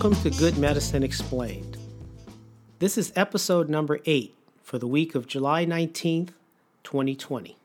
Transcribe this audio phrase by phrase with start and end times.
[0.00, 1.76] Welcome to Good Medicine Explained.
[2.78, 6.30] This is episode number 8 for the week of July 19th,
[6.84, 7.58] 2020.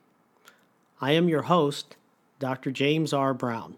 [1.00, 1.96] I am your host,
[2.40, 2.72] Dr.
[2.72, 3.34] James R.
[3.34, 3.78] Brown.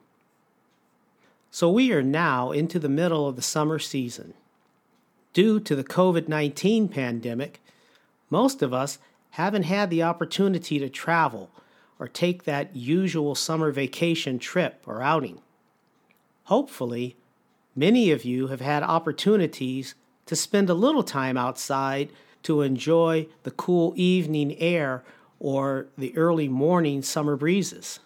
[1.52, 4.34] So, we are now into the middle of the summer season.
[5.34, 7.62] Due to the COVID 19 pandemic,
[8.32, 8.98] most of us
[9.30, 11.52] haven't had the opportunity to travel
[12.00, 15.42] or take that usual summer vacation trip or outing.
[16.46, 17.18] Hopefully,
[17.78, 19.96] many of you have had opportunities
[20.26, 22.10] to spend a little time outside
[22.44, 25.04] to enjoy the cool evening air
[25.40, 28.00] or the early morning summer breezes.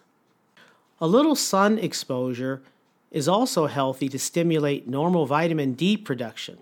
[1.00, 2.62] A little sun exposure
[3.10, 6.58] is also healthy to stimulate normal vitamin D production.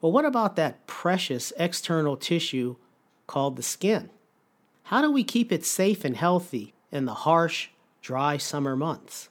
[0.00, 2.76] But what about that precious external tissue
[3.26, 4.10] called the skin?
[4.84, 7.68] How do we keep it safe and healthy in the harsh,
[8.02, 9.28] dry summer months?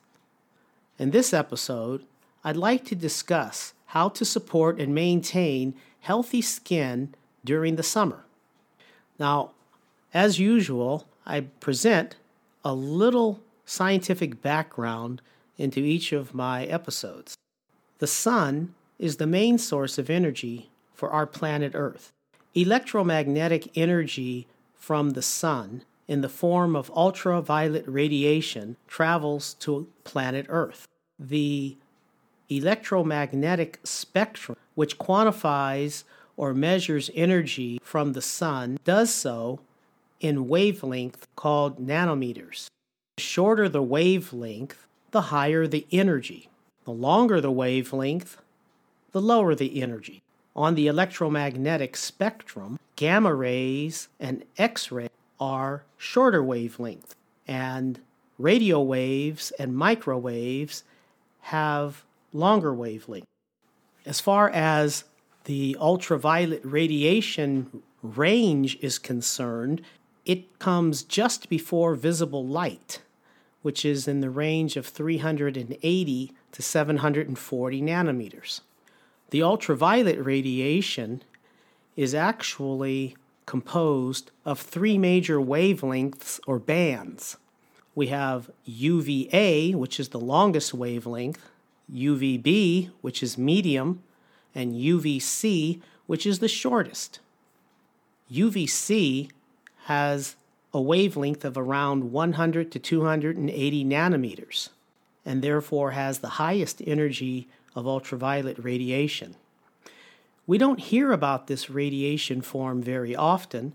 [0.99, 2.03] In this episode,
[2.45, 8.23] I'd like to discuss how to support and maintain healthy skin during the summer.
[9.17, 9.51] Now,
[10.13, 12.17] as usual, I present
[12.63, 15.23] a little scientific background
[15.57, 17.35] into each of my episodes.
[17.97, 22.11] The sun is the main source of energy for our planet Earth.
[22.53, 30.87] Electromagnetic energy from the sun in the form of ultraviolet radiation travels to planet Earth.
[31.17, 31.77] The
[32.49, 36.03] electromagnetic spectrum, which quantifies
[36.37, 39.59] or measures energy from the sun, does so
[40.19, 42.67] in wavelength called nanometers.
[43.17, 46.49] The shorter the wavelength, the higher the energy.
[46.83, 48.37] The longer the wavelength,
[49.11, 50.21] the lower the energy.
[50.55, 57.15] On the electromagnetic spectrum, gamma rays and X rays are shorter wavelength,
[57.47, 57.99] and
[58.37, 60.83] radio waves and microwaves
[61.41, 62.03] have
[62.35, 63.25] longer wavelength.
[64.05, 65.05] As far as
[65.45, 69.81] the ultraviolet radiation range is concerned,
[70.25, 73.01] it comes just before visible light,
[73.61, 78.61] which is in the range of 380 to 740 nanometers.
[79.31, 81.23] The ultraviolet radiation
[81.95, 83.15] is actually
[83.45, 87.37] composed of three major wavelengths or bands.
[87.93, 91.49] We have UVA, which is the longest wavelength,
[91.93, 94.01] UVB, which is medium,
[94.53, 97.19] and UVC, which is the shortest.
[98.31, 99.29] UVC
[99.85, 100.35] has
[100.73, 104.69] a wavelength of around 100 to 280 nanometers
[105.25, 109.35] and therefore has the highest energy of ultraviolet radiation.
[110.47, 113.73] We don't hear about this radiation form very often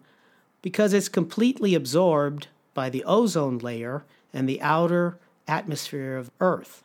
[0.63, 6.85] because it's completely absorbed by the ozone layer and the outer atmosphere of Earth.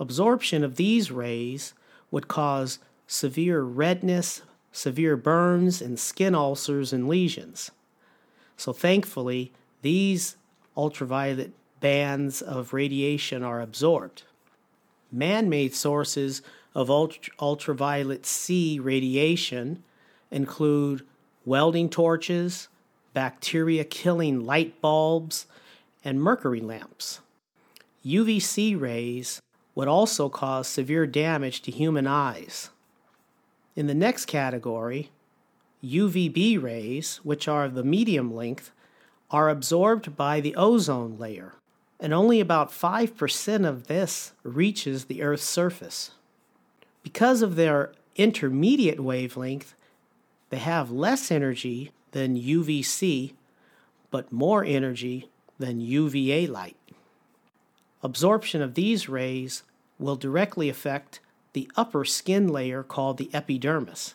[0.00, 1.74] Absorption of these rays
[2.10, 4.40] would cause severe redness,
[4.72, 7.70] severe burns, and skin ulcers and lesions.
[8.56, 9.52] So, thankfully,
[9.82, 10.36] these
[10.74, 14.22] ultraviolet bands of radiation are absorbed.
[15.12, 16.40] Man made sources
[16.74, 19.82] of ultra- ultraviolet C radiation
[20.30, 21.04] include
[21.44, 22.68] welding torches,
[23.12, 25.46] bacteria killing light bulbs,
[26.02, 27.20] and mercury lamps.
[28.04, 29.40] UVC rays
[29.80, 32.68] would also cause severe damage to human eyes.
[33.74, 35.10] In the next category,
[35.82, 38.72] UVB rays, which are of the medium length,
[39.30, 41.54] are absorbed by the ozone layer,
[41.98, 46.10] and only about 5% of this reaches the Earth's surface.
[47.02, 49.74] Because of their intermediate wavelength,
[50.50, 53.32] they have less energy than UVC,
[54.10, 56.76] but more energy than UVA light.
[58.02, 59.62] Absorption of these rays
[60.00, 61.20] will directly affect
[61.52, 64.14] the upper skin layer called the epidermis.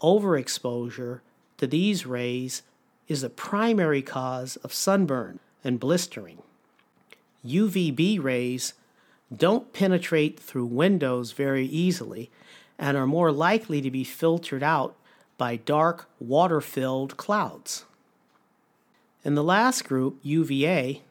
[0.00, 1.20] Overexposure
[1.58, 2.62] to these rays
[3.08, 6.38] is a primary cause of sunburn and blistering.
[7.46, 8.74] UVB rays
[9.34, 12.30] don't penetrate through windows very easily
[12.78, 14.96] and are more likely to be filtered out
[15.38, 17.84] by dark, water filled clouds.
[19.24, 21.02] In the last group, UVA,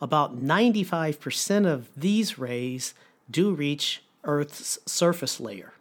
[0.00, 2.94] about 95% of these rays
[3.32, 5.72] do reach Earth's surface layer.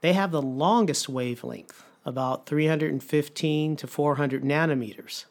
[0.00, 5.26] They have the longest wavelength, about 315 to 400 nanometers,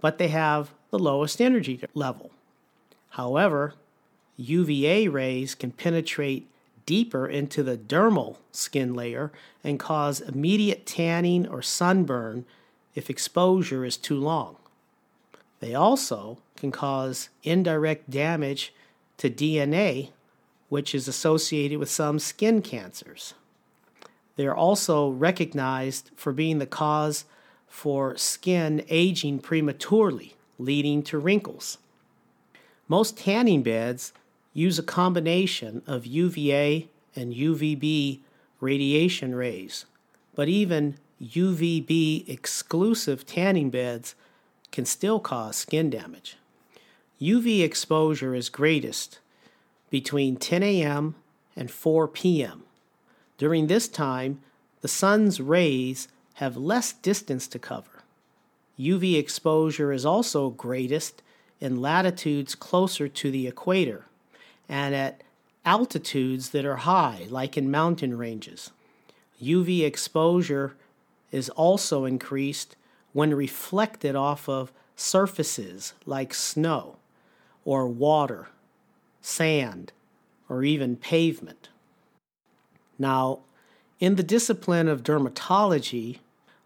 [0.00, 2.30] but they have the lowest energy level.
[3.10, 3.74] However,
[4.36, 6.48] UVA rays can penetrate
[6.84, 9.32] deeper into the dermal skin layer
[9.64, 12.44] and cause immediate tanning or sunburn
[12.94, 14.56] if exposure is too long.
[15.60, 18.72] They also can cause indirect damage
[19.18, 20.10] to DNA
[20.68, 23.34] which is associated with some skin cancers.
[24.36, 27.24] They are also recognized for being the cause
[27.66, 31.78] for skin aging prematurely, leading to wrinkles.
[32.86, 34.12] Most tanning beds
[34.52, 38.20] use a combination of UVA and UVB
[38.60, 39.86] radiation rays,
[40.34, 44.14] but even UVB exclusive tanning beds
[44.70, 46.36] can still cause skin damage.
[47.20, 49.18] UV exposure is greatest
[49.90, 51.16] between 10 a.m.
[51.56, 52.62] and 4 p.m.
[53.38, 54.40] During this time,
[54.82, 58.04] the sun's rays have less distance to cover.
[58.78, 61.20] UV exposure is also greatest
[61.60, 64.04] in latitudes closer to the equator
[64.68, 65.22] and at
[65.64, 68.70] altitudes that are high, like in mountain ranges.
[69.42, 70.76] UV exposure
[71.32, 72.76] is also increased
[73.12, 76.97] when reflected off of surfaces like snow
[77.68, 78.48] or water,
[79.20, 79.92] sand,
[80.48, 81.68] or even pavement.
[82.98, 83.40] Now,
[84.00, 86.20] in the discipline of dermatology,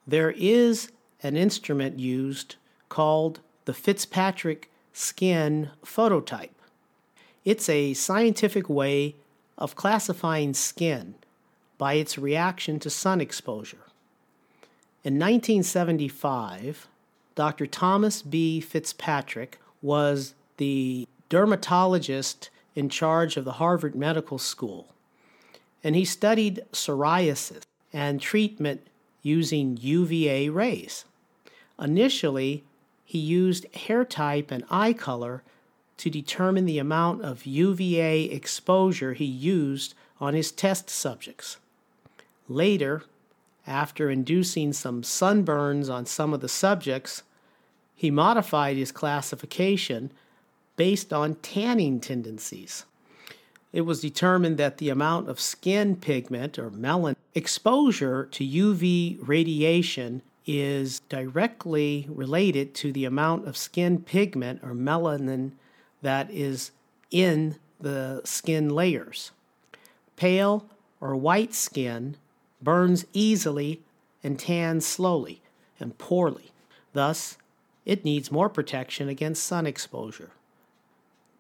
[0.07, 2.55] there is an instrument used
[2.89, 6.55] called the Fitzpatrick skin phototype.
[7.45, 9.17] It's a scientific way
[9.59, 11.17] of classifying skin
[11.79, 13.89] by its reaction to sun exposure.
[15.03, 16.87] In 1975,
[17.35, 17.67] Dr.
[17.67, 18.61] Thomas B.
[18.61, 24.89] Fitzpatrick was the dermatologist in charge of the Harvard Medical School,
[25.85, 27.63] and he studied psoriasis
[27.93, 28.87] and treatment
[29.23, 31.05] using UVA rays.
[31.79, 32.65] Initially,
[33.05, 35.43] he used hair type and eye color
[35.99, 41.59] to determine the amount of UVA exposure he used on his test subjects.
[42.49, 43.05] Later,
[43.67, 47.23] after inducing some sunburns on some of the subjects,
[47.95, 50.11] he modified his classification
[50.77, 52.85] based on tanning tendencies.
[53.73, 60.23] It was determined that the amount of skin pigment or melanin exposure to UV radiation
[60.45, 65.53] is directly related to the amount of skin pigment or melanin
[66.03, 66.73] that is
[67.11, 69.31] in the skin layers.
[70.17, 70.67] Pale
[71.01, 72.17] or white skin
[72.61, 73.81] burns easily
[74.23, 75.41] and tans slowly
[75.81, 76.53] and poorly.
[76.93, 77.39] Thus,
[77.85, 80.31] it needs more protection against sun exposure.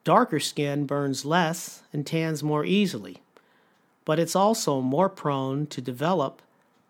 [0.04, 3.19] Darker skin burns less and tans more easily,
[4.04, 6.43] but it's also more prone to develop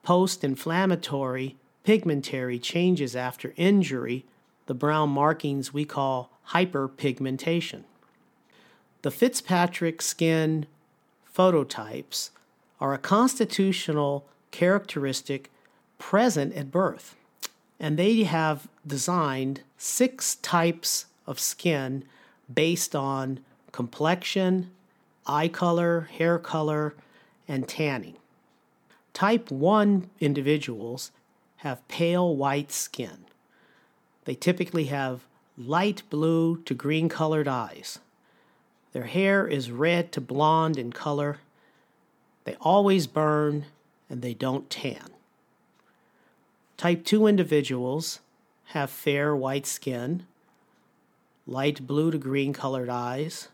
[0.03, 4.25] post inflammatory pigmentary changes after injury,
[4.67, 7.82] the brown markings we call hyperpigmentation.
[9.03, 10.67] The Fitzpatrick skin
[11.25, 12.31] phototypes
[12.81, 15.50] are a constitutional characteristic
[15.99, 17.17] present at birth,
[17.81, 22.05] and they have designed six types of skin
[22.53, 23.41] based on
[23.73, 24.71] complexion,
[25.27, 26.94] eye color, hair color,
[27.49, 28.17] and tanning.
[29.12, 31.12] Type 1 individuals
[31.56, 33.25] have pale white skin.
[34.25, 35.27] They typically have
[35.59, 37.99] light blue to green colored eyes.
[38.93, 41.39] Their hair is red to blonde in color.
[42.44, 43.67] They always burn
[44.09, 45.11] and they don't tan.
[46.77, 48.20] Type 2 individuals
[48.67, 50.27] have fair white skin,
[51.46, 53.49] light blue to green colored eyes.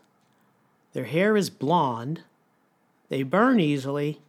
[0.93, 2.21] Their hair is blonde.
[3.09, 4.21] They burn easily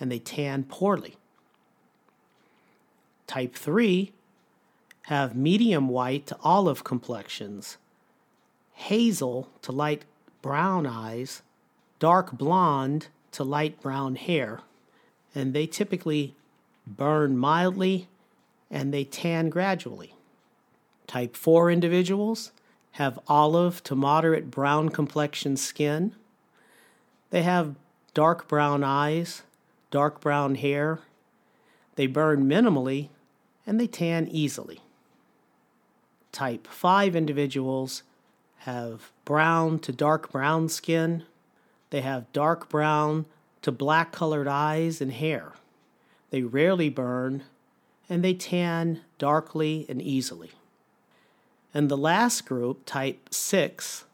[0.00, 1.16] and they tan poorly.
[3.26, 4.12] Type 3
[5.08, 7.76] have medium white to olive complexions,
[8.72, 10.04] hazel to light
[10.40, 11.42] brown eyes,
[11.98, 14.60] dark blonde to light brown hair,
[15.34, 16.34] and they typically
[16.86, 18.08] burn mildly
[18.70, 20.14] and they tan gradually.
[21.06, 22.50] Type 4 individuals
[22.94, 26.14] have olive to moderate brown complexion skin.
[27.30, 27.74] They have
[28.14, 29.42] dark brown eyes,
[29.90, 31.00] dark brown hair.
[31.96, 33.08] They burn minimally
[33.66, 34.78] and they tan easily.
[36.30, 38.04] Type 5 individuals
[38.58, 41.24] have brown to dark brown skin.
[41.90, 43.26] They have dark brown
[43.62, 45.54] to black colored eyes and hair.
[46.30, 47.42] They rarely burn
[48.08, 50.52] and they tan darkly and easily.
[51.74, 54.04] And the last group, type 6,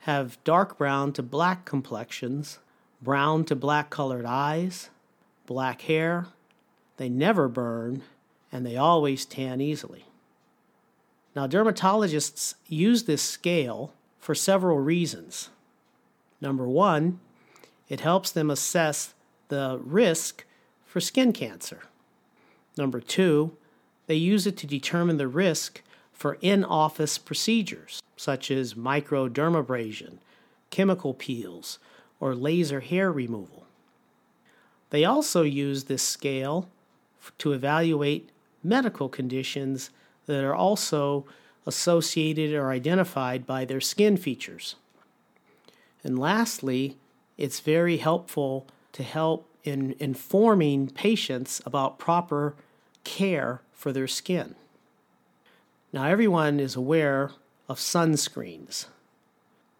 [0.00, 2.58] have dark brown to black complexions,
[3.02, 4.88] brown to black colored eyes,
[5.46, 6.26] black hair.
[6.96, 8.02] They never burn
[8.50, 10.06] and they always tan easily.
[11.34, 15.48] Now, dermatologists use this scale for several reasons.
[16.40, 17.20] Number one,
[17.88, 19.14] it helps them assess
[19.48, 20.44] the risk
[20.84, 21.84] for skin cancer.
[22.76, 23.56] Number two,
[24.06, 25.82] they use it to determine the risk
[26.22, 30.18] for in office procedures such as microdermabrasion,
[30.70, 31.80] chemical peels,
[32.20, 33.66] or laser hair removal.
[34.90, 36.68] They also use this scale
[37.38, 38.30] to evaluate
[38.62, 39.90] medical conditions
[40.26, 41.26] that are also
[41.66, 44.76] associated or identified by their skin features.
[46.04, 46.98] And lastly,
[47.36, 52.54] it's very helpful to help in informing patients about proper
[53.02, 54.54] care for their skin.
[55.92, 57.32] Now, everyone is aware
[57.68, 58.86] of sunscreens.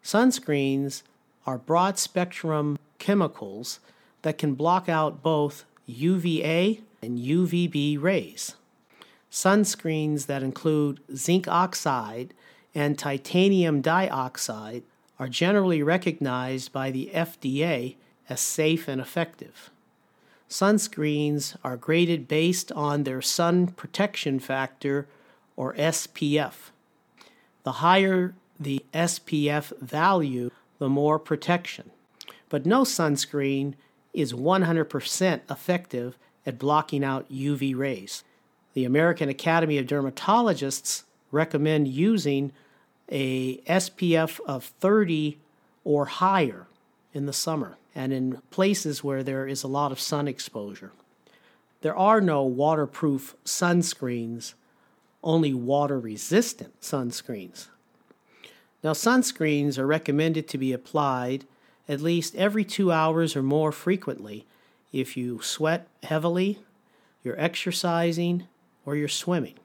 [0.03, 1.01] Sunscreens
[1.47, 3.79] are broad spectrum chemicals
[4.21, 8.55] that can block out both UVA and UVB rays.
[9.31, 12.35] Sunscreens that include zinc oxide
[12.75, 14.83] and titanium dioxide
[15.17, 17.95] are generally recognized by the FDA
[18.29, 19.71] as safe and effective.
[20.47, 25.07] Sunscreens are graded based on their sun protection factor
[25.55, 26.71] or SPF.
[27.63, 31.91] The higher the SPF value, the more protection.
[32.49, 33.73] But no sunscreen
[34.13, 38.23] is 100% effective at blocking out UV rays.
[38.73, 42.51] The American Academy of Dermatologists recommend using
[43.09, 45.39] a SPF of 30
[45.83, 46.67] or higher
[47.13, 50.91] in the summer and in places where there is a lot of sun exposure.
[51.81, 54.53] There are no waterproof sunscreens,
[55.23, 57.67] only water resistant sunscreens.
[58.83, 61.45] Now, sunscreens are recommended to be applied
[61.87, 64.45] at least every two hours or more frequently
[64.91, 66.59] if you sweat heavily,
[67.23, 68.47] you're exercising,
[68.85, 69.55] or you're swimming.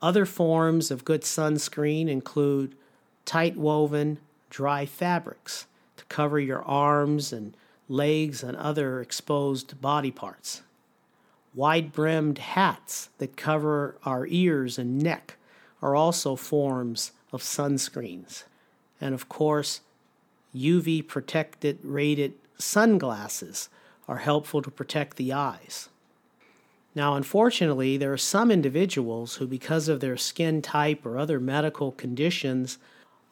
[0.00, 2.76] Other forms of good sunscreen include
[3.24, 4.18] tight woven,
[4.48, 5.66] dry fabrics
[5.96, 7.56] to cover your arms and
[7.88, 10.62] legs and other exposed body parts,
[11.58, 15.34] wide brimmed hats that cover our ears and neck
[15.82, 18.44] are also forms of sunscreens.
[19.00, 19.80] And of course,
[20.54, 23.68] UV protected rated sunglasses
[24.06, 25.88] are helpful to protect the eyes.
[26.94, 31.90] Now, unfortunately, there are some individuals who, because of their skin type or other medical
[31.90, 32.78] conditions,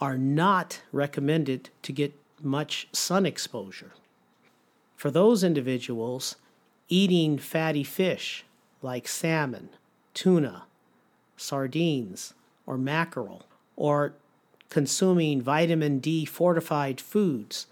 [0.01, 3.93] are not recommended to get much sun exposure.
[4.97, 6.35] For those individuals,
[6.89, 8.45] eating fatty fish
[8.83, 9.71] like salmon,
[10.15, 10.65] tuna,
[11.37, 12.35] sardines,
[12.67, 14.15] or mackerel, or
[14.69, 17.67] consuming vitamin D fortified foods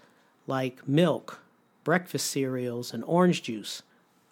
[0.47, 1.39] like milk,
[1.83, 3.83] breakfast cereals, and orange juice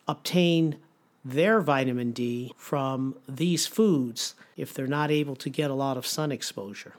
[0.08, 0.78] obtain
[1.26, 6.06] their vitamin D from these foods if they're not able to get a lot of
[6.06, 6.94] sun exposure.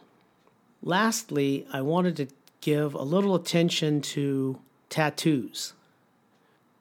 [0.82, 2.28] Lastly, I wanted to
[2.60, 5.74] give a little attention to tattoos.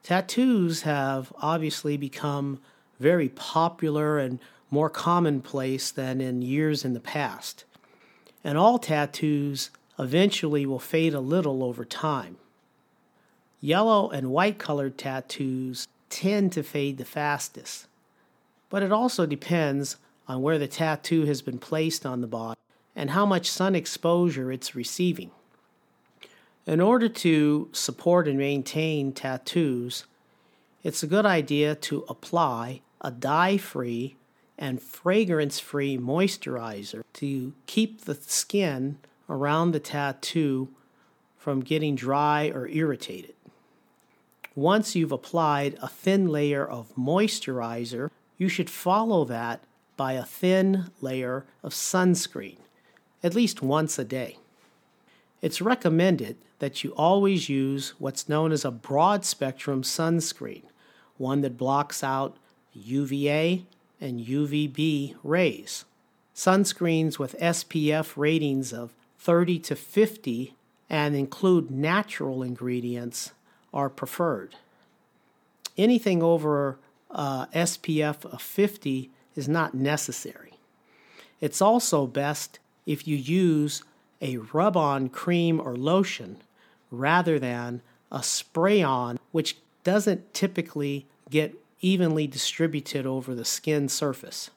[0.04, 2.60] Tattoos have obviously become
[3.00, 7.64] very popular and more commonplace than in years in the past
[8.44, 12.38] and all tattoos eventually will fade a little over time.
[13.62, 17.88] Yellow and white colored tattoos tend to fade the fastest,
[18.70, 19.96] but it also depends
[20.28, 22.60] on where the tattoo has been placed on the body
[22.96, 25.32] and how much sun exposure it's receiving.
[26.66, 30.06] In order to support and maintain tattoos,
[30.82, 34.16] it's a good idea to apply a dye free
[34.58, 38.98] and fragrance free moisturizer to keep the skin
[39.30, 40.70] around the tattoo
[41.38, 43.34] from getting dry or irritated.
[44.56, 49.64] Once you've applied a thin layer of moisturizer, you should follow that
[49.98, 52.58] by a thin layer of sunscreen,
[53.22, 54.38] at least once a day.
[55.44, 60.64] It's recommended that you always use what's known as a broad spectrum sunscreen,
[61.18, 62.38] one that blocks out
[62.72, 63.66] UVA
[64.00, 65.84] and UVB rays.
[66.34, 70.56] Sunscreens with SPF ratings of 30 to 50
[70.90, 73.34] and include natural ingredients
[73.74, 74.56] are preferred.
[75.78, 76.80] Anything over
[77.12, 80.54] uh, SPF of 50 is not necessary.
[81.42, 83.84] It's also best if you use
[84.24, 86.38] a rub on cream or lotion
[86.90, 94.50] rather than a spray on, which doesn't typically get evenly distributed over the skin surface.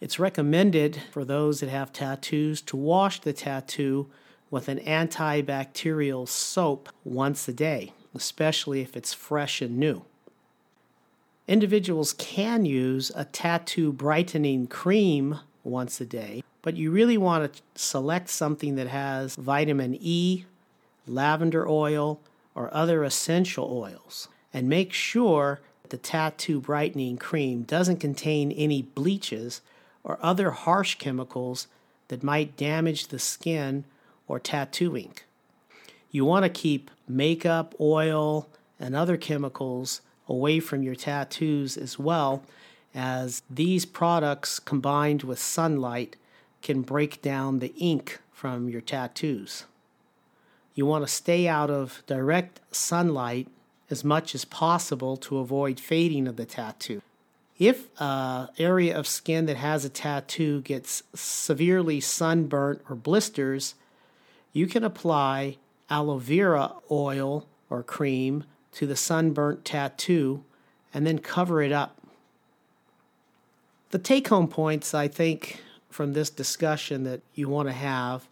[0.00, 4.08] It's recommended for those that have tattoos to wash the tattoo
[4.50, 10.04] with an antibacterial soap once a day, especially if it's fresh and new.
[11.48, 17.62] Individuals can use a tattoo brightening cream once a day, but you really want to
[17.74, 20.44] select something that has vitamin E,
[21.06, 22.20] lavender oil,
[22.54, 29.60] or other essential oils, and make sure the tattoo brightening cream doesn't contain any bleaches
[30.02, 31.66] or other harsh chemicals
[32.08, 33.84] that might damage the skin
[34.26, 35.24] or tattoo ink.
[36.10, 38.48] You want to keep makeup, oil,
[38.78, 42.42] and other chemicals away from your tattoos as well,
[42.94, 46.16] as these products combined with sunlight
[46.62, 49.64] can break down the ink from your tattoos.
[50.74, 53.48] You want to stay out of direct sunlight
[53.90, 57.02] as much as possible to avoid fading of the tattoo.
[57.58, 63.74] If an area of skin that has a tattoo gets severely sunburnt or blisters,
[64.52, 65.58] you can apply
[65.90, 70.44] aloe vera oil or cream to the sunburnt tattoo
[70.94, 71.96] and then cover it up.
[73.90, 78.26] The take home points, I think, from this discussion that you want to have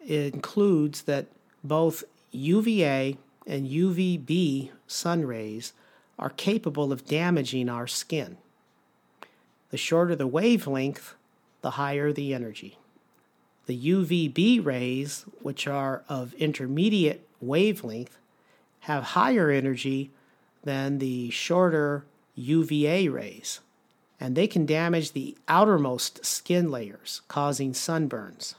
[0.00, 1.26] includes that
[1.62, 5.72] both UVA and UVB sun rays
[6.18, 8.38] are capable of damaging our skin.
[9.70, 11.14] The shorter the wavelength,
[11.60, 12.78] the higher the energy.
[13.66, 18.18] The UVB rays, which are of intermediate wavelength,
[18.80, 20.10] have higher energy
[20.64, 22.04] than the shorter
[22.34, 23.60] UVA rays,
[24.20, 28.54] and they can damage the outermost skin layers, causing sunburns.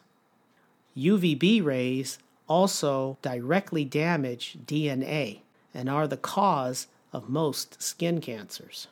[0.98, 5.40] UVB rays also directly damage DNA
[5.74, 8.88] and are the cause of most skin cancers.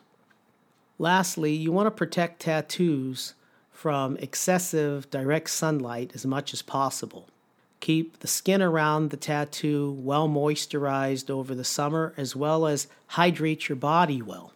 [0.98, 3.34] Lastly, you want to protect tattoos
[3.70, 7.28] from excessive direct sunlight as much as possible.
[7.80, 13.68] Keep the skin around the tattoo well moisturized over the summer, as well as hydrate
[13.68, 14.52] your body well.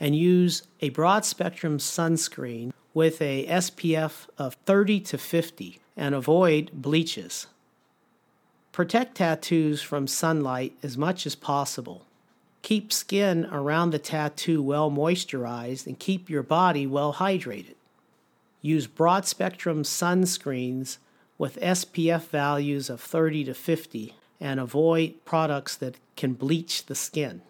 [0.00, 6.70] And use a broad spectrum sunscreen with a SPF of 30 to 50 and avoid
[6.72, 7.46] bleaches.
[8.72, 12.04] Protect tattoos from sunlight as much as possible.
[12.62, 17.74] Keep skin around the tattoo well moisturized and keep your body well hydrated.
[18.62, 20.98] Use broad spectrum sunscreens
[21.36, 27.42] with SPF values of 30 to 50 and avoid products that can bleach the skin.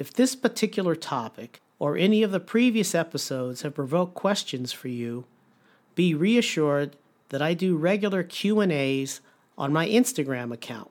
[0.00, 5.26] If this particular topic or any of the previous episodes have provoked questions for you,
[5.94, 6.96] be reassured
[7.28, 9.20] that I do regular Q&As
[9.58, 10.90] on my Instagram account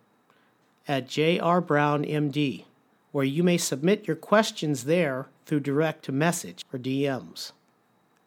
[0.88, 2.66] at jrbrownmd,
[3.12, 7.52] where you may submit your questions there through direct message or DMs.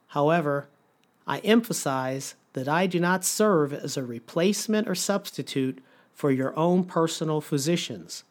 [0.08, 0.66] However,
[1.28, 5.78] I emphasize that I do not serve as a replacement or substitute
[6.12, 8.24] for your own personal physicians,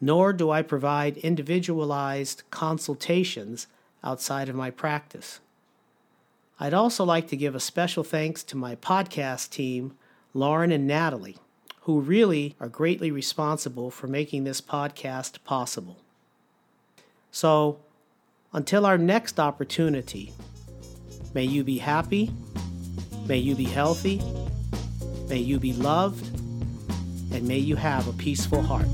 [0.00, 3.66] nor do I provide individualized consultations
[4.02, 5.40] outside of my practice.
[6.58, 9.96] I'd also like to give a special thanks to my podcast team,
[10.34, 11.38] Lauren and Natalie,
[11.82, 15.98] who really are greatly responsible for making this podcast possible.
[17.30, 17.78] So,
[18.52, 20.32] until our next opportunity,
[21.32, 22.32] May you be happy.
[23.26, 24.20] May you be healthy.
[25.28, 26.26] May you be loved.
[27.32, 28.88] And may you have a peaceful heart.